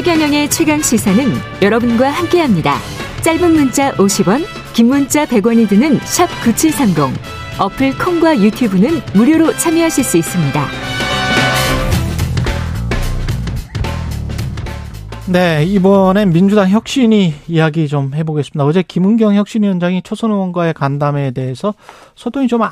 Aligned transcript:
최경영의 0.00 0.48
최강 0.48 0.80
시사는 0.80 1.30
여러분과 1.60 2.08
함께합니다. 2.08 2.76
짧은 3.22 3.52
문자 3.52 3.92
50원, 3.96 4.46
긴 4.72 4.86
문자 4.86 5.26
100원이 5.26 5.68
드는 5.68 5.98
샵 6.04 6.26
9730. 6.42 7.20
어플 7.60 7.98
콩과 7.98 8.40
유튜브는 8.40 9.02
무료로 9.12 9.52
참여하실 9.58 10.02
수 10.02 10.16
있습니다. 10.16 10.66
네, 15.28 15.64
이번엔 15.66 16.32
민주당 16.32 16.70
혁신이 16.70 17.34
이야기 17.48 17.86
좀 17.86 18.14
해보겠습니다. 18.14 18.64
어제 18.64 18.82
김은경 18.82 19.34
혁신위원장이 19.34 20.00
초선 20.00 20.30
의원과의 20.30 20.72
간담회에 20.72 21.32
대해서 21.32 21.74
소통이 22.14 22.48
좀 22.48 22.62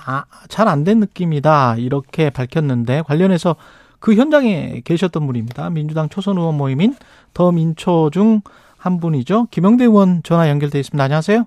잘 0.49 0.67
안된 0.67 0.99
느낌이다 1.01 1.77
이렇게 1.77 2.31
밝혔는데 2.31 3.03
관련해서 3.03 3.55
그 4.01 4.15
현장에 4.15 4.83
계셨던 4.85 5.27
분입니다. 5.27 5.71
민주당 5.71 6.09
초선 6.09 6.39
의원 6.39 6.57
모임인 6.57 6.95
더민초 7.35 8.11
중 8.13 8.41
한 8.79 9.01
분이죠. 9.01 9.49
김영대 9.51 9.85
의원 9.85 10.23
전화 10.23 10.49
연결돼 10.49 10.79
있습니다. 10.79 11.03
안녕하세요. 11.03 11.45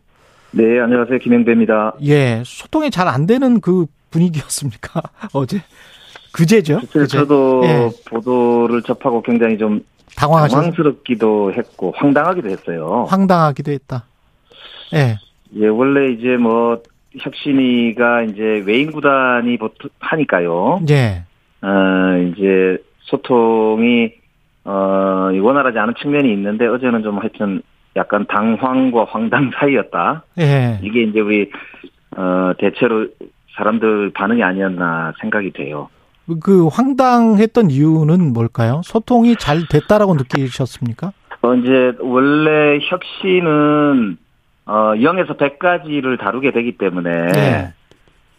네, 0.51 0.79
안녕하세요. 0.81 1.17
김영대입니다. 1.19 1.95
예, 2.03 2.43
소통이 2.45 2.91
잘 2.91 3.07
안 3.07 3.25
되는 3.25 3.61
그 3.61 3.85
분위기였습니까? 4.11 5.01
어제? 5.33 5.61
그제죠? 6.33 6.81
그제. 6.91 7.07
저도 7.07 7.61
예. 7.63 7.89
보도를 8.09 8.81
접하고 8.83 9.21
굉장히 9.21 9.57
좀 9.57 9.81
당황하셨... 10.15 10.57
당황스럽기도 10.57 11.53
했고 11.53 11.93
황당하기도 11.95 12.49
했어요. 12.49 13.05
황당하기도 13.09 13.71
했다. 13.71 14.05
예. 14.93 15.17
예, 15.55 15.67
원래 15.67 16.11
이제 16.13 16.35
뭐 16.37 16.81
혁신이가 17.17 18.23
이제 18.23 18.41
외인 18.65 18.91
구단이 18.91 19.57
하니까요. 19.99 20.81
예. 20.89 21.23
어, 21.61 22.17
이제 22.17 22.77
소통이 23.01 24.13
어, 24.63 25.29
원활하지 25.33 25.77
않은 25.77 25.93
측면이 26.01 26.31
있는데 26.33 26.67
어제는 26.67 27.03
좀 27.03 27.19
하여튼 27.19 27.61
약간 27.95 28.25
당황과 28.27 29.05
황당 29.05 29.51
사이였다. 29.59 30.23
예. 30.39 30.79
이게 30.81 31.03
이제 31.03 31.19
우리 31.19 31.51
어, 32.15 32.53
대체로 32.57 33.07
사람들 33.55 34.11
반응이 34.13 34.43
아니었나 34.43 35.13
생각이 35.19 35.51
돼요. 35.51 35.89
그 36.41 36.67
황당했던 36.67 37.71
이유는 37.71 38.33
뭘까요? 38.33 38.81
소통이 38.83 39.35
잘 39.35 39.67
됐다라고 39.67 40.15
느끼셨습니까? 40.15 41.11
어, 41.41 41.55
이제 41.55 41.93
원래 41.99 42.79
혁신은 42.81 44.17
어 44.65 44.93
0에서 44.95 45.37
100까지를 45.37 46.19
다루게 46.19 46.51
되기 46.51 46.77
때문에 46.77 47.09
네. 47.31 47.73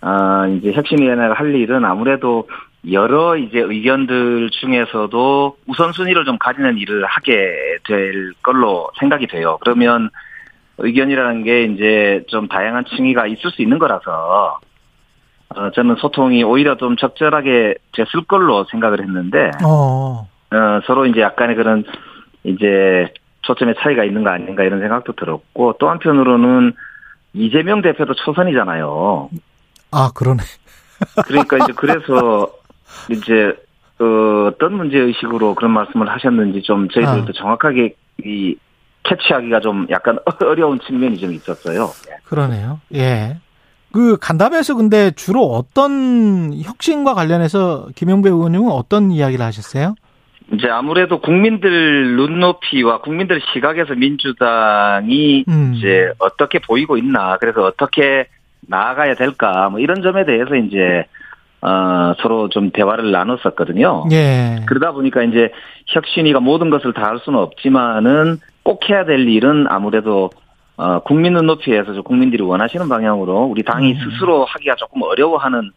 어, 0.01 0.47
이제 0.57 0.73
혁신위원회가 0.73 1.35
할 1.35 1.55
일은 1.55 1.85
아무래도 1.85 2.49
여러 2.91 3.37
이제 3.37 3.61
의견들 3.61 4.51
중에서도 4.51 5.57
우선순위를 5.67 6.25
좀 6.25 6.37
가지는 6.39 6.79
일을 6.79 7.05
하게 7.05 7.79
될 7.87 8.33
걸로 8.43 8.91
생각이 8.99 9.29
돼요. 9.29 9.59
그러면 9.61 10.11
의견이라는 10.79 11.45
게 11.45 11.65
이제 11.65 12.25
좀 12.29 12.49
다양한 12.49 12.85
층위가 12.87 13.27
있을 13.29 13.51
수 13.53 13.63
있는 13.63 13.79
거라서 13.79 14.59
어, 15.55 15.71
저는 15.73 15.97
소통이 15.97 16.43
오히려 16.45 16.77
좀 16.77 16.97
적절하게 16.97 17.75
됐을 17.93 18.25
걸로 18.25 18.65
생각을 18.71 19.01
했는데, 19.01 19.51
어. 19.65 20.29
어, 20.51 20.81
서로 20.87 21.07
이제 21.07 21.21
약간의 21.21 21.57
그런, 21.57 21.85
이제, 22.45 23.13
초점의 23.43 23.75
차이가 23.81 24.05
있는 24.05 24.25
거 24.25 24.31
아닌가 24.31 24.63
이런 24.63 24.81
생각도 24.81 25.13
들었고, 25.13 25.75
또 25.79 25.91
한편으로는 25.91 26.73
이재명 27.35 27.83
대표도 27.83 28.15
초선이잖아요. 28.15 29.31
아, 29.91 30.11
그러네. 30.15 30.43
그러니까 31.27 31.59
이제 31.59 31.73
그래서, 31.77 32.51
이제, 33.11 33.55
어, 33.99 34.49
어떤 34.49 34.75
문제 34.75 34.99
의식으로 34.99 35.55
그런 35.55 35.73
말씀을 35.73 36.09
하셨는지 36.09 36.63
좀 36.63 36.89
저희들도 36.89 37.29
아. 37.29 37.33
정확하게 37.35 37.95
이, 38.25 38.57
캐치하기가 39.05 39.61
좀 39.61 39.87
약간 39.91 40.19
어려운 40.45 40.79
측면이 40.81 41.19
좀 41.19 41.33
있었어요. 41.33 41.91
그러네요. 42.25 42.81
예. 42.95 43.39
그 43.93 44.17
간담회에서 44.17 44.75
근데 44.77 45.11
주로 45.11 45.43
어떤 45.43 46.55
혁신과 46.55 47.15
관련해서 47.15 47.89
김영배 47.95 48.31
의원님은 48.31 48.71
어떤 48.71 49.11
이야기를 49.11 49.45
하셨어요? 49.45 49.95
이제 50.53 50.69
아무래도 50.69 51.21
국민들 51.21 52.17
눈높이와 52.17 53.01
국민들 53.01 53.41
시각에서 53.53 53.95
민주당이 53.95 55.45
음. 55.49 55.75
이제 55.75 56.13
어떻게 56.19 56.59
보이고 56.59 56.97
있나 56.97 57.37
그래서 57.39 57.63
어떻게 57.63 58.27
나아가야 58.63 59.15
될까 59.15 59.69
뭐 59.71 59.81
이런 59.81 60.03
점에 60.03 60.25
대해서 60.25 60.55
이제 60.57 61.05
어 61.63 62.15
서로 62.21 62.49
좀 62.49 62.71
대화를 62.71 63.13
나눴었거든요. 63.13 64.07
예. 64.11 64.57
그러다 64.67 64.91
보니까 64.93 65.23
이제 65.23 65.51
혁신이가 65.87 66.41
모든 66.41 66.71
것을 66.71 66.93
다 66.93 67.03
할 67.13 67.19
수는 67.25 67.39
없지만은 67.39 68.39
꼭 68.63 68.89
해야 68.89 69.05
될 69.05 69.29
일은 69.29 69.67
아무래도 69.69 70.31
어, 70.77 71.01
국민 71.01 71.35
눈높이에서 71.35 72.01
국민들이 72.03 72.43
원하시는 72.43 72.89
방향으로 72.89 73.45
우리 73.45 73.63
당이 73.63 73.93
음. 73.93 73.99
스스로 74.11 74.45
하기가 74.47 74.75
조금 74.77 75.03
어려워하는 75.03 75.71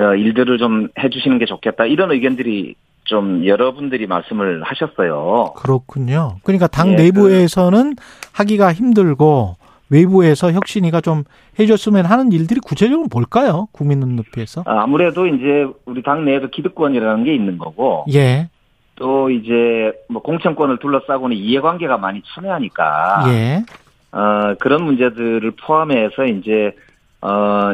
어, 0.00 0.14
일들을 0.14 0.58
좀 0.58 0.88
해주시는 0.98 1.38
게 1.38 1.44
좋겠다 1.44 1.84
이런 1.84 2.10
의견들이 2.12 2.74
좀 3.04 3.46
여러분들이 3.46 4.06
말씀을 4.06 4.62
하셨어요. 4.64 5.52
그렇군요. 5.56 6.36
그러니까 6.42 6.66
당 6.66 6.92
예, 6.92 6.96
내부에서는 6.96 7.94
그, 7.96 8.02
하기가 8.32 8.72
힘들고 8.72 9.56
외부에서 9.90 10.52
혁신이가 10.52 11.00
좀 11.00 11.24
해줬으면 11.58 12.04
하는 12.04 12.32
일들이 12.32 12.60
구체적으로 12.60 13.08
뭘까요? 13.12 13.68
국민 13.72 14.00
눈높이에서? 14.00 14.62
아, 14.66 14.82
아무래도 14.82 15.26
이제 15.26 15.66
우리 15.84 16.02
당 16.02 16.24
내에도 16.24 16.48
기득권이라는 16.48 17.24
게 17.24 17.34
있는 17.34 17.58
거고. 17.58 18.04
예. 18.12 18.48
또 18.96 19.30
이제 19.30 19.92
뭐 20.08 20.20
공천권을 20.22 20.78
둘러싸고는 20.78 21.36
이해관계가 21.36 21.98
많이 21.98 22.22
첨예하니까. 22.34 23.24
예. 23.28 23.64
어, 24.10 24.54
그런 24.58 24.84
문제들을 24.84 25.52
포함해서 25.52 26.24
이제 26.26 26.74
어, 27.20 27.72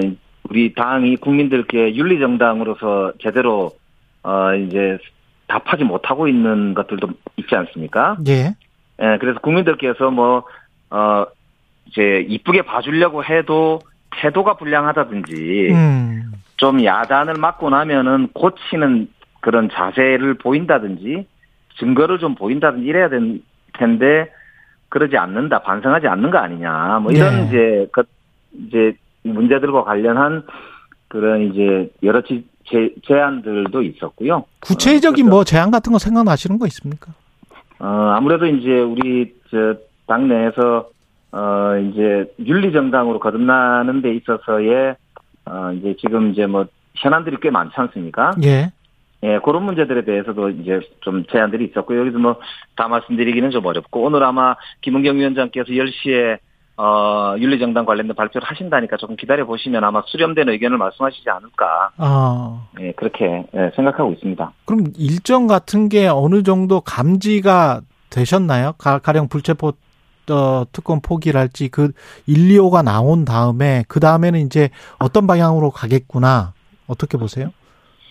우리 0.48 0.74
당이 0.74 1.16
국민들께 1.16 1.94
윤리정당으로서 1.94 3.12
제대로 3.22 3.72
어, 4.22 4.54
이제 4.54 4.98
답하지 5.46 5.84
못하고 5.84 6.28
있는 6.28 6.74
것들도 6.74 7.08
있지 7.36 7.54
않습니까? 7.54 8.16
예. 8.26 8.54
예, 9.02 9.18
그래서 9.20 9.38
국민들께서 9.40 10.10
뭐, 10.10 10.44
어, 10.90 11.26
이제 11.86 12.24
이쁘게 12.28 12.62
봐주려고 12.62 13.24
해도 13.24 13.80
태도가 14.16 14.54
불량하다든지, 14.54 15.68
음. 15.72 16.32
좀 16.56 16.84
야단을 16.84 17.34
맞고 17.34 17.70
나면은 17.70 18.28
고치는 18.32 19.08
그런 19.40 19.68
자세를 19.70 20.34
보인다든지, 20.34 21.26
증거를 21.78 22.18
좀 22.18 22.34
보인다든지 22.34 22.86
이래야 22.86 23.08
될 23.08 23.40
텐데, 23.74 24.30
그러지 24.88 25.16
않는다, 25.16 25.60
반성하지 25.62 26.06
않는 26.06 26.30
거 26.30 26.38
아니냐, 26.38 27.00
뭐 27.02 27.10
이런 27.10 27.36
네. 27.36 27.46
이제 27.46 27.88
그 27.92 28.04
이제 28.66 28.96
문제들과 29.24 29.84
관련한 29.84 30.44
그런 31.08 31.52
이제 31.52 31.90
여러 32.02 32.22
제, 32.22 32.94
제안들도 33.06 33.82
있었고요. 33.82 34.44
구체적인 34.60 35.26
어, 35.26 35.30
뭐 35.30 35.44
제안 35.44 35.70
같은 35.70 35.92
거 35.92 35.98
생각나시는 35.98 36.58
거 36.58 36.66
있습니까? 36.66 37.12
어 37.78 37.86
아무래도 38.16 38.46
이제 38.46 38.80
우리 38.80 39.34
저 39.50 39.74
당내에서 40.06 40.88
어 41.36 41.76
이제 41.78 42.32
윤리 42.38 42.72
정당으로 42.72 43.18
거듭나는 43.18 44.02
데 44.02 44.14
있어서의 44.14 44.94
어 45.46 45.72
이제 45.72 45.96
지금 46.00 46.30
이제 46.30 46.46
뭐 46.46 46.66
현안들이 46.94 47.38
꽤 47.42 47.50
많지 47.50 47.74
않습니까? 47.76 48.32
예. 48.44 48.70
예, 49.24 49.38
그런 49.42 49.64
문제들에 49.64 50.04
대해서도 50.04 50.50
이제 50.50 50.80
좀 51.00 51.24
제안들이 51.32 51.64
있었고, 51.70 51.98
여기서 51.98 52.18
뭐, 52.18 52.36
다 52.76 52.88
말씀드리기는 52.88 53.50
좀 53.52 53.64
어렵고, 53.64 54.02
오늘 54.02 54.22
아마 54.22 54.54
김은경 54.82 55.16
위원장께서 55.16 55.68
10시에, 55.68 56.38
어, 56.76 57.34
윤리정당 57.38 57.86
관련된 57.86 58.14
발표를 58.16 58.46
하신다니까 58.46 58.98
조금 58.98 59.16
기다려 59.16 59.46
보시면 59.46 59.82
아마 59.82 60.02
수렴된 60.06 60.48
의견을 60.48 60.76
말씀하시지 60.76 61.30
않을까. 61.30 61.90
아. 61.96 62.66
예, 62.80 62.92
그렇게 62.92 63.46
예, 63.54 63.70
생각하고 63.76 64.12
있습니다. 64.12 64.52
그럼 64.66 64.86
일정 64.98 65.46
같은 65.46 65.88
게 65.88 66.08
어느 66.08 66.42
정도 66.42 66.80
감지가 66.80 67.80
되셨나요? 68.10 68.72
가, 68.76 69.00
령 69.12 69.28
불체포 69.28 69.72
어, 70.30 70.64
특권 70.72 71.00
포기랄지 71.00 71.68
그 71.68 71.92
1, 72.26 72.48
2호가 72.48 72.82
나온 72.84 73.24
다음에 73.24 73.84
그 73.88 74.00
다음에는 74.00 74.40
이제 74.40 74.70
어떤 74.98 75.26
방향으로 75.26 75.70
가겠구나 75.70 76.54
어떻게 76.86 77.18
보세요? 77.18 77.52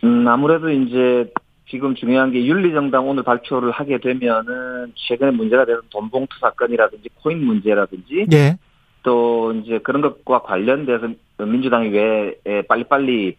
음, 0.03 0.27
아무래도 0.27 0.69
이제 0.69 1.31
지금 1.69 1.95
중요한 1.95 2.31
게 2.31 2.45
윤리정당 2.45 3.07
오늘 3.07 3.23
발표를 3.23 3.71
하게 3.71 3.97
되면은 3.97 4.93
최근에 4.95 5.31
문제가 5.31 5.65
되는 5.65 5.81
돈봉투 5.89 6.37
사건이라든지 6.39 7.09
코인 7.21 7.43
문제라든지 7.43 8.27
예. 8.33 8.57
또 9.01 9.53
이제 9.53 9.79
그런 9.79 10.01
것과 10.01 10.43
관련돼서 10.43 11.07
민주당이 11.37 11.89
왜 11.89 12.35
빨리빨리 12.67 13.37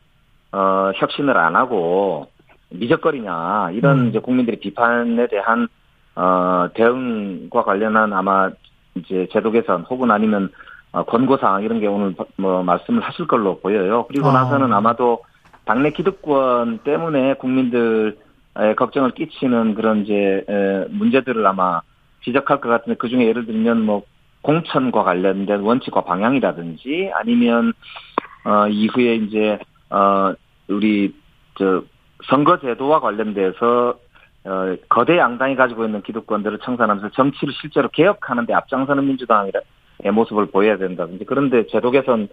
어 0.52 0.92
혁신을 0.94 1.36
안 1.36 1.56
하고 1.56 2.28
미적거리냐 2.70 3.70
이런 3.72 4.00
음. 4.00 4.08
이제 4.08 4.18
국민들의 4.18 4.60
비판에 4.60 5.26
대한 5.28 5.68
어 6.16 6.68
대응과 6.74 7.64
관련한 7.64 8.12
아마 8.12 8.50
이제 8.94 9.26
제도 9.32 9.50
개선 9.50 9.82
혹은 9.82 10.10
아니면 10.10 10.50
어, 10.92 11.04
권고 11.04 11.36
사항 11.38 11.62
이런 11.62 11.80
게 11.80 11.86
오늘 11.86 12.14
뭐 12.36 12.62
말씀을 12.62 13.02
하실 13.02 13.26
걸로 13.26 13.58
보여요. 13.60 14.06
그리고 14.06 14.28
아. 14.28 14.32
나서는 14.32 14.72
아마도 14.72 15.24
당내 15.64 15.90
기득권 15.90 16.78
때문에 16.84 17.34
국민들 17.34 18.18
걱정을 18.76 19.12
끼치는 19.12 19.74
그런 19.74 20.02
이제 20.02 20.44
문제들을 20.90 21.44
아마 21.46 21.80
지적할 22.22 22.60
것 22.60 22.68
같은데 22.68 22.96
그 22.96 23.08
중에 23.08 23.26
예를 23.26 23.46
들면 23.46 23.84
뭐 23.84 24.02
공천과 24.42 25.02
관련된 25.02 25.60
원칙과 25.60 26.02
방향이라든지 26.02 27.10
아니면 27.14 27.72
어 28.44 28.68
이후에 28.68 29.16
이제 29.16 29.58
어 29.90 30.34
우리 30.68 31.14
저 31.58 31.82
선거제도와 32.24 33.00
관련돼서 33.00 33.98
어 34.44 34.76
거대 34.88 35.16
양당이 35.16 35.56
가지고 35.56 35.84
있는 35.84 36.02
기득권들을 36.02 36.58
청산하면서 36.58 37.10
정치를 37.10 37.54
실제로 37.60 37.88
개혁하는 37.88 38.46
데 38.46 38.52
앞장서는 38.52 39.06
민주당의 39.06 39.52
모습을 40.12 40.46
보여야 40.46 40.76
된다든지 40.76 41.24
그런데 41.24 41.66
제도 41.68 41.90
개선 41.90 42.28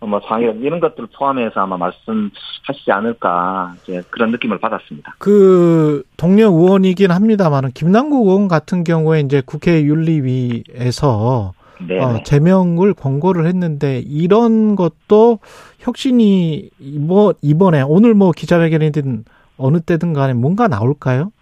뭐 0.00 0.20
상해 0.28 0.52
이런 0.60 0.78
것들을 0.78 1.08
포함해서 1.16 1.60
아마 1.60 1.76
말씀하시지 1.76 2.92
않을까 2.92 3.74
이제 3.82 4.02
그런 4.10 4.30
느낌을 4.30 4.58
받았습니다. 4.58 5.14
그 5.18 6.02
동료 6.16 6.48
의원이긴 6.48 7.10
합니다만은 7.10 7.70
김남국 7.72 8.26
의원 8.26 8.48
같은 8.48 8.84
경우에 8.84 9.20
이제 9.20 9.42
국회 9.44 9.82
윤리위에서 9.82 11.54
어, 12.00 12.22
제명을 12.24 12.94
권고를 12.94 13.46
했는데 13.46 14.02
이런 14.06 14.76
것도 14.76 15.38
혁신이 15.78 16.70
뭐 17.00 17.34
이번에 17.42 17.82
오늘 17.82 18.14
뭐 18.14 18.32
기자회견이든 18.32 19.24
어느 19.58 19.80
때든 19.80 20.12
간에 20.12 20.34
뭔가 20.34 20.68
나올까요? 20.68 21.32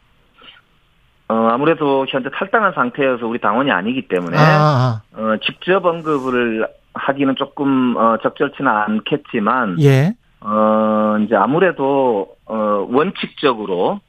어, 1.29 1.35
아무래도 1.51 2.07
현재 2.09 2.29
탈당한 2.33 2.73
상태여서 2.75 3.27
우리 3.27 3.41
당원이 3.41 3.71
아니기 3.71 4.09
때문에 4.09 4.37
아, 4.37 4.43
아. 4.43 5.03
어, 5.13 5.37
직접 5.45 5.85
언급을 5.85 6.67
하기는 6.95 7.35
조금 7.37 7.97
어, 7.97 8.19
적절치는 8.23 8.71
않겠지만 8.71 9.77
예. 9.81 10.15
어, 10.41 11.17
이제 11.25 11.35
아무래도 11.35 12.29
어, 12.47 12.87
원칙적으로 12.91 14.01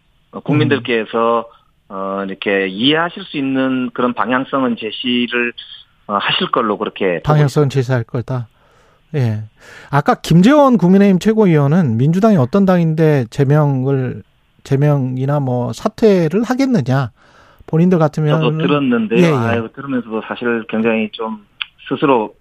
국민들께서 0.44 1.46
어, 1.88 2.24
이렇게 2.28 2.68
이해하실 2.68 3.24
수 3.24 3.38
있는 3.38 3.90
그런 3.94 4.14
방향성은 4.14 4.76
제시를 4.78 5.54
어, 6.08 6.18
하실 6.18 6.52
걸로 6.52 6.78
그렇게 6.78 7.22
방향성은 7.24 7.70
제시할 7.70 8.04
거다. 8.04 8.48
예. 9.16 9.44
아까 9.90 10.16
김재원 10.16 10.78
국민의힘 10.78 11.20
최고위원은 11.20 11.98
민주당이 11.98 12.36
어떤 12.38 12.66
당인데 12.66 13.26
제명을 13.30 14.24
제명이나 14.66 15.40
뭐 15.40 15.72
사퇴를 15.72 16.44
하겠느냐. 16.44 17.12
본인들 17.68 17.98
같으면 17.98 18.42
저도 18.42 18.58
들었는데 18.58 19.18
예, 19.18 19.22
예. 19.24 19.34
아유 19.34 19.70
들으면서도 19.74 20.22
사실 20.28 20.66
굉장히 20.68 21.10
좀 21.12 21.46
스스로 21.90 22.36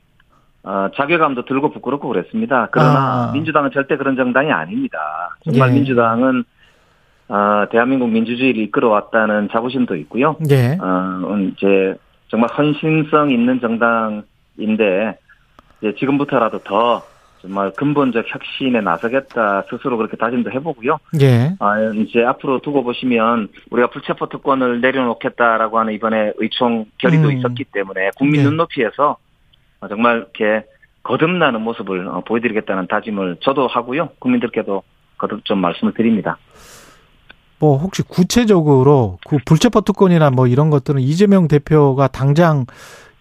어, 0.63 0.89
자괴감도 0.97 1.45
들고 1.45 1.71
부끄럽고 1.73 2.09
그랬습니다. 2.09 2.69
그러나 2.71 3.29
아. 3.29 3.33
민주당은 3.33 3.71
절대 3.73 3.97
그런 3.97 4.17
정당이 4.17 4.51
아닙니다. 4.51 4.99
정말 5.45 5.71
예. 5.71 5.75
민주당은 5.75 6.45
어, 7.29 7.65
대한민국 7.71 8.09
민주주의를 8.11 8.63
이끌어왔다는 8.65 9.49
자부심도 9.51 9.97
있고요. 9.97 10.37
예. 10.51 10.79
어, 10.81 11.39
이제 11.53 11.95
정말 12.29 12.51
헌신성 12.51 13.31
있는 13.31 13.61
정당인데 13.61 15.19
이제 15.81 15.95
지금부터라도 15.99 16.61
더 16.61 17.03
정말 17.45 17.71
근본적 17.73 18.25
혁신에 18.27 18.81
나서겠다 18.81 19.65
스스로 19.69 19.99
그렇게 19.99 20.17
다짐도 20.17 20.51
해보고요. 20.51 20.97
예. 21.21 21.55
아, 21.59 21.79
이제 21.95 22.25
앞으로 22.25 22.61
두고 22.61 22.83
보시면 22.83 23.49
우리가 23.71 23.91
불체포 23.91 24.31
특권을 24.31 24.81
내려놓겠다라고 24.81 25.79
하는 25.79 25.93
이번에 25.93 26.33
의총 26.37 26.87
결의도 26.97 27.29
음. 27.29 27.37
있었기 27.37 27.65
때문에 27.65 28.11
국민 28.17 28.41
예. 28.41 28.45
눈높이에서 28.45 29.19
정말 29.91 30.17
이렇게 30.17 30.65
거듭나는 31.03 31.61
모습을 31.61 32.09
어, 32.09 32.23
보여드리겠다는 32.27 32.87
다짐을 32.87 33.37
저도 33.43 33.67
하고요. 33.67 34.09
국민들께도 34.21 34.83
거듭 35.19 35.45
좀 35.45 35.59
말씀을 35.59 35.93
드립니다. 35.93 36.39
뭐 37.59 37.77
혹시 37.77 38.03
구체적으로 38.03 39.19
그 39.29 39.37
불체포 39.45 39.83
특권이나 39.83 40.31
뭐 40.31 40.47
이런 40.47 40.71
것들은 40.71 41.03
이재명 41.03 41.47
대표가 41.47 42.09
당장 42.09 42.65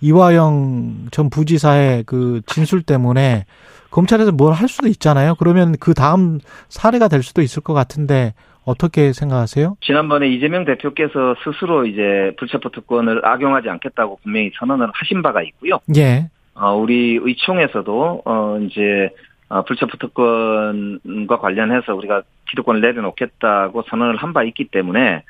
이화영 0.03 1.07
전 1.11 1.29
부지사의 1.29 2.03
그 2.05 2.41
진술 2.45 2.83
때문에 2.83 3.45
검찰에서 3.89 4.31
뭘 4.33 4.53
할 4.53 4.67
수도 4.67 4.87
있잖아요. 4.87 5.35
그러면 5.39 5.75
그 5.79 5.93
다음 5.93 6.39
사례가 6.67 7.07
될 7.07 7.23
수도 7.23 7.41
있을 7.41 7.63
것 7.63 7.73
같은데 7.73 8.33
어떻게 8.65 9.13
생각하세요? 9.13 9.77
지난번에 9.81 10.27
이재명 10.29 10.65
대표께서 10.65 11.35
스스로 11.43 11.85
이제 11.85 12.33
불체포 12.37 12.69
특권을 12.69 13.25
악용하지 13.25 13.69
않겠다고 13.69 14.19
분명히 14.23 14.51
선언을 14.59 14.89
하신 14.93 15.21
바가 15.21 15.41
있고요. 15.43 15.79
예. 15.97 16.29
어, 16.55 16.73
우리 16.75 17.17
의총에서도 17.21 18.21
어 18.25 18.59
이제 18.61 19.09
어, 19.49 19.63
불체포 19.63 19.97
특권과 19.97 21.39
관련해서 21.39 21.95
우리가 21.95 22.23
기득권을 22.49 22.81
내려놓겠다고 22.81 23.83
선언을 23.89 24.17
한 24.17 24.33
바 24.33 24.43
있기 24.43 24.65
때문에 24.65 25.23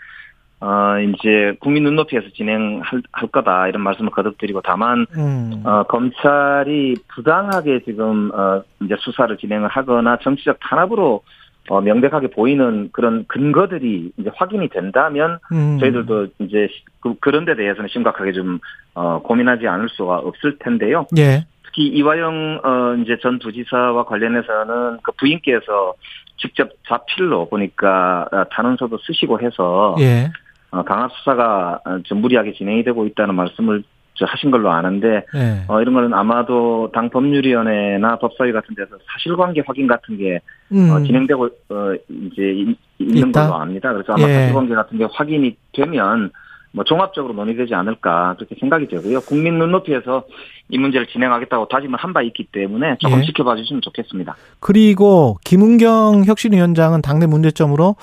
어, 0.64 0.98
이제 0.98 1.58
국민 1.60 1.84
눈높이에서 1.84 2.30
진행할 2.34 3.02
할 3.12 3.28
거다 3.28 3.68
이런 3.68 3.82
말씀을 3.82 4.12
거듭드리고 4.12 4.62
다만 4.62 5.06
음. 5.18 5.62
어, 5.66 5.84
검찰이 5.84 6.96
부당하게 7.10 7.84
지금 7.84 8.32
어, 8.34 8.64
이제 8.82 8.96
수사를 9.00 9.36
진행을 9.36 9.68
하거나 9.68 10.18
정치적 10.24 10.60
탄압으로 10.62 11.22
어, 11.68 11.82
명백하게 11.82 12.28
보이는 12.28 12.90
그런 12.94 13.26
근거들이 13.28 14.14
이제 14.18 14.32
확인이 14.34 14.70
된다면 14.70 15.40
음. 15.52 15.80
저희들도 15.80 16.28
이제 16.40 16.70
그, 17.02 17.16
그런 17.20 17.44
데 17.44 17.56
대해서는 17.56 17.90
심각하게 17.90 18.32
좀 18.32 18.60
어, 18.94 19.22
고민하지 19.22 19.68
않을 19.68 19.90
수가 19.90 20.20
없을 20.20 20.58
텐데요. 20.60 21.08
예. 21.18 21.46
특히 21.66 21.88
이화영 21.88 22.62
어, 22.64 22.96
이제 23.02 23.18
전 23.22 23.38
부지사와 23.40 24.06
관련해서는 24.06 25.00
그 25.04 25.12
부인께서 25.18 25.94
직접 26.38 26.70
자필로 26.88 27.50
보니까 27.50 28.28
어, 28.32 28.44
탄원서도 28.50 28.98
쓰시고 29.00 29.42
해서 29.42 29.96
예. 30.00 30.32
어, 30.74 30.84
강압 30.84 31.12
수사가 31.14 31.80
어, 31.86 32.00
좀 32.04 32.22
무리하게 32.22 32.54
진행이 32.54 32.84
되고 32.84 33.06
있다는 33.06 33.36
말씀을 33.36 33.84
하신 34.20 34.52
걸로 34.52 34.72
아는데 34.72 35.26
네. 35.34 35.64
어, 35.68 35.82
이런 35.82 35.94
거는 35.94 36.14
아마도 36.14 36.90
당 36.94 37.10
법률위원회나 37.10 38.18
법사위 38.18 38.52
같은 38.52 38.74
데서 38.76 38.92
사실관계 39.12 39.64
확인 39.66 39.88
같은 39.88 40.18
게 40.18 40.40
음. 40.72 40.90
어, 40.92 41.04
진행되고 41.04 41.46
어, 41.70 41.94
이제 42.10 42.66
있는 43.00 43.30
있다? 43.30 43.48
걸로 43.48 43.62
압니다. 43.62 43.92
그래서 43.94 44.14
아마 44.14 44.28
예. 44.30 44.34
사실관계 44.34 44.74
같은 44.76 44.98
게 44.98 45.06
확인이 45.12 45.56
되면 45.74 46.32
뭐 46.72 46.84
종합적으로 46.84 47.34
논의되지 47.34 47.76
않을까 47.76 48.34
그렇게 48.38 48.56
생각이 48.60 48.88
되고요. 48.88 49.22
국민 49.22 49.60
눈높이에서 49.60 50.24
이 50.70 50.78
문제를 50.80 51.06
진행하겠다고 51.08 51.68
다짐을 51.68 52.00
한 52.00 52.14
바 52.14 52.22
있기 52.24 52.46
때문에 52.52 52.98
조금 53.00 53.20
예. 53.20 53.26
지켜봐 53.26 53.56
주시면 53.58 53.82
좋겠습니다. 53.82 54.36
그리고 54.60 55.38
김은경 55.44 56.24
혁신위원장은 56.26 57.02
당내 57.04 57.26
문제점으로 57.28 57.96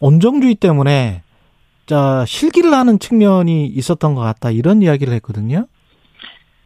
온정주의 0.00 0.54
때문에 0.56 1.22
자, 1.88 2.24
실기를 2.26 2.74
하는 2.74 2.98
측면이 2.98 3.64
있었던 3.66 4.14
것 4.14 4.20
같다. 4.20 4.50
이런 4.50 4.82
이야기를 4.82 5.12
했거든요. 5.14 5.66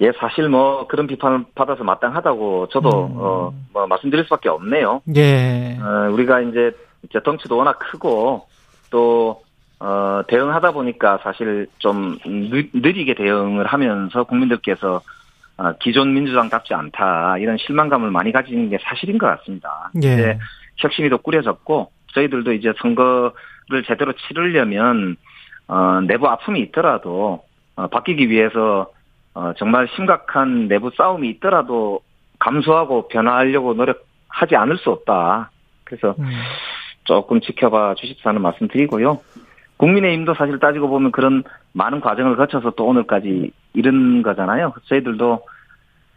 예, 0.01 0.11
사실 0.19 0.49
뭐 0.49 0.89
그런 0.89 1.07
비판을 1.07 1.45
받아서 1.55 1.85
마땅하다고 1.85 2.71
저도 2.73 2.89
음. 2.89 3.17
어, 3.19 3.55
뭐 3.73 3.87
말씀드릴 3.87 4.25
수밖에 4.25 4.49
없네요. 4.49 5.01
예. 5.15 5.79
어, 5.81 6.11
우리가 6.13 6.41
이제 6.41 6.73
이제 7.05 7.21
덩치도 7.23 7.57
워낙 7.57 7.79
크고 7.79 8.49
또 8.91 9.43
어, 9.79 10.23
대응하다 10.27 10.73
보니까 10.73 11.21
사실 11.23 11.69
좀 11.79 12.19
느리게 12.25 13.15
대응을 13.15 13.67
하면서 13.67 14.25
국민들께서 14.25 15.03
어, 15.57 15.73
기존 15.81 16.15
민주당답지 16.15 16.75
않다 16.75 17.39
이런 17.39 17.57
실망감을 17.59 18.11
많이 18.11 18.33
가지는 18.33 18.71
게 18.71 18.79
사실인 18.83 19.19
것 19.19 19.27
같습니다. 19.27 19.93
예. 20.03 20.15
이제 20.15 20.39
혁신이도 20.79 21.19
꾸려졌고 21.19 21.93
저희들도 22.13 22.55
이제 22.55 22.73
선거 22.83 23.33
를 23.69 23.85
제대로 23.85 24.13
치르려면 24.13 25.17
어, 25.69 26.01
내부 26.01 26.29
아픔이 26.29 26.61
있더라도 26.61 27.45
어, 27.77 27.87
바뀌기 27.87 28.29
위해서 28.29 28.91
어, 29.35 29.53
정말 29.57 29.89
심각한 29.95 30.69
내부 30.69 30.91
싸움이 30.97 31.29
있더라도 31.31 32.01
감수하고 32.39 33.09
변화하려고 33.09 33.75
노력하지 33.75 34.57
않을 34.57 34.79
수 34.79 34.91
없다. 34.91 35.51
그래서 35.85 36.15
음. 36.19 36.29
조금 37.05 37.41
지켜봐 37.41 37.95
주십사는 37.95 38.41
말씀드리고요. 38.41 39.21
국민의힘도 39.77 40.35
사실 40.35 40.59
따지고 40.59 40.89
보면 40.89 41.13
그런 41.13 41.43
많은 41.73 42.01
과정을 42.01 42.37
거쳐서 42.37 42.73
또 42.73 42.87
오늘까지 42.87 43.53
이른 43.75 44.23
거잖아요. 44.23 44.75
저희들도 44.85 45.47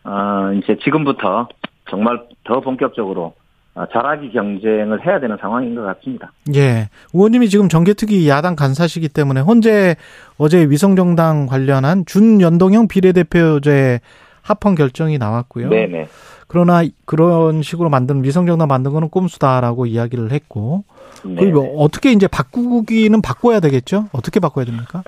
어 0.04 0.52
이제 0.54 0.78
지금부터 0.84 1.48
정말 1.90 2.22
더 2.44 2.60
본격적으로 2.60 3.34
아, 3.75 3.86
잘하기 3.91 4.32
경쟁을 4.32 5.05
해야 5.05 5.20
되는 5.20 5.38
상황인 5.39 5.75
것 5.75 5.84
같습니다. 5.84 6.32
예. 6.55 6.89
의원님이 7.13 7.50
지금 7.50 7.67
정개특위 7.67 8.27
야당 8.29 8.55
간사시기 8.55 9.10
때문에 9.10 9.41
현재 9.41 9.98
어제 10.38 10.63
위성정당 10.70 11.46
관련한 11.48 12.05
준연동형 12.05 12.88
비례대표제 12.88 14.00
합헌 14.41 14.75
결정이 14.75 15.17
나왔고요. 15.17 15.70
네네. 15.70 16.08
그러나 16.48 16.84
그런 17.03 17.62
식으로 17.62 17.89
만든 17.89 18.24
위성정당 18.24 18.67
만든 18.67 18.94
거는 18.94 19.10
꼼수다라고 19.10 19.88
이야기를 19.88 20.32
했고. 20.32 20.86
그리고 21.22 21.75
어떻게 21.79 22.12
이제 22.12 22.27
바꾸기는 22.27 23.22
바꿔야 23.22 23.60
되겠죠? 23.60 24.05
어떻게 24.13 24.39
바꿔야 24.39 24.63
됩니까? 24.63 25.03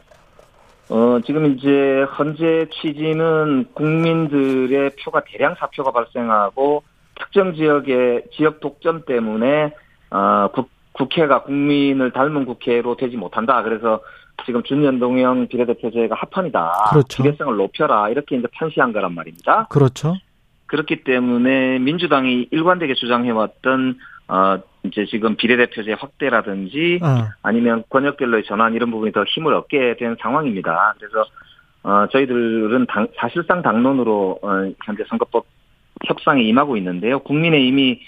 어, 0.89 1.19
지금 1.25 1.53
이제 1.53 1.69
현재 2.17 2.65
취지는 2.71 3.65
국민들의 3.73 4.91
표가 5.03 5.21
대량 5.25 5.53
사표가 5.55 5.91
발생하고 5.91 6.83
특정 7.19 7.53
지역의 7.55 8.25
지역 8.33 8.59
독점 8.59 9.03
때문에 9.05 9.73
어, 10.11 10.49
국, 10.53 10.69
국회가 10.93 11.43
국민을 11.43 12.11
닮은 12.11 12.45
국회로 12.45 12.95
되지 12.95 13.17
못한다. 13.17 13.61
그래서 13.63 14.01
지금 14.45 14.63
준연동형 14.63 15.47
비례대표제가 15.47 16.15
합헌이다. 16.15 16.89
그렇죠. 16.91 17.23
비례성을 17.23 17.55
높여라. 17.55 18.09
이렇게 18.09 18.37
이제 18.37 18.47
편시한 18.51 18.93
거란 18.93 19.13
말입니다. 19.13 19.67
그렇죠. 19.69 20.15
그렇기 20.67 21.03
때문에 21.03 21.79
민주당이 21.79 22.49
일관되게 22.51 22.93
주장해왔던 22.93 23.97
어 24.29 24.59
이제 24.83 25.05
지금 25.05 25.35
비례대표제 25.37 25.93
확대라든지 25.93 26.99
어. 27.01 27.29
아니면 27.41 27.83
권역별로의 27.89 28.43
전환 28.45 28.73
이런 28.73 28.91
부분이 28.91 29.13
더 29.13 29.23
힘을 29.23 29.53
얻게 29.53 29.95
된 29.97 30.17
상황입니다. 30.19 30.95
그래서 30.97 31.25
어 31.83 32.07
저희들은 32.11 32.85
당, 32.87 33.07
사실상 33.15 33.61
당론으로 33.61 34.39
어, 34.41 34.49
현재 34.83 35.03
선거법 35.07 35.45
협상에 36.05 36.41
임하고 36.43 36.77
있는데요. 36.77 37.19
국민의힘이 37.19 37.99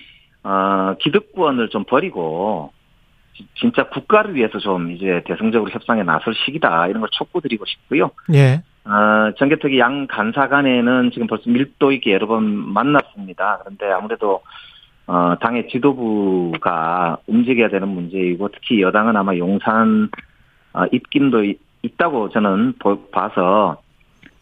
어 0.43 0.95
기득권을 0.99 1.69
좀 1.69 1.83
버리고 1.85 2.71
지- 3.35 3.45
진짜 3.55 3.87
국가를 3.89 4.35
위해서 4.35 4.57
좀 4.59 4.91
이제 4.91 5.21
대승적으로 5.25 5.69
협상에 5.71 6.03
나설 6.03 6.33
시기다 6.35 6.87
이런 6.87 7.01
걸 7.01 7.09
촉구드리고 7.11 7.65
싶고요. 7.65 8.11
예. 8.33 8.61
어, 8.85 9.31
정개특위 9.37 9.77
양 9.79 10.07
간사 10.07 10.47
간에는 10.47 11.11
지금 11.11 11.27
벌써 11.27 11.49
밀도 11.49 11.91
있게 11.91 12.13
여러 12.13 12.27
번 12.27 12.43
만났습니다. 12.45 13.59
그런데 13.61 13.91
아무래도 13.91 14.41
어, 15.07 15.35
당의 15.41 15.67
지도부가 15.69 17.17
움직여야 17.27 17.69
되는 17.69 17.87
문제이고 17.87 18.47
특히 18.49 18.81
여당은 18.81 19.15
아마 19.17 19.35
용산 19.35 20.09
어, 20.73 20.83
입김도 20.91 21.43
있- 21.43 21.59
있다고 21.81 22.29
저는 22.29 22.73
보- 22.79 23.09
봐서 23.09 23.81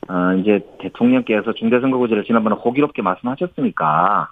어, 0.10 0.34
이제 0.40 0.60
대통령께서 0.82 1.54
중대선거구제를 1.54 2.24
지난번에 2.26 2.56
호기롭게 2.56 3.02
말씀하셨으니까 3.02 4.30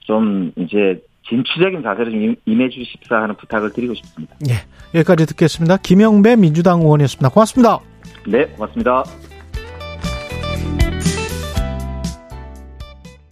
좀 0.00 0.52
이제 0.56 1.02
진취적인 1.28 1.82
자세로 1.82 2.10
좀 2.10 2.22
임- 2.22 2.36
임해 2.46 2.68
주십사 2.70 3.16
하는 3.22 3.34
부탁을 3.36 3.72
드리고 3.72 3.94
싶습니다. 3.94 4.34
예. 4.48 4.54
여기까지 4.98 5.26
듣겠습니다. 5.26 5.76
김영배 5.78 6.36
민주당 6.36 6.80
의원이었습니다. 6.80 7.28
고맙습니다. 7.30 7.78
네, 8.26 8.46
고맙습니다. 8.46 9.04